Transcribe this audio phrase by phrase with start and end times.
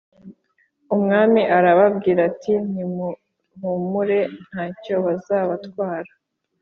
[0.95, 6.11] umwami arababwira ati: «nirnuhumure nta cyo bazabatwara!»